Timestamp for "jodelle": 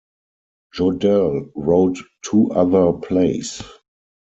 0.73-1.51